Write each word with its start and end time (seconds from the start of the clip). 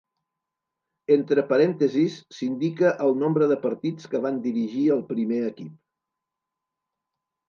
Entre 1.15 1.41
parèntesis 1.49 2.15
s'indica 2.37 2.93
el 3.07 3.13
nombre 3.23 3.49
de 3.51 3.57
partits 3.65 4.09
que 4.15 4.21
van 4.23 4.39
dirigir 4.47 4.87
el 4.97 5.05
primer 5.13 5.43
equip. 5.51 5.77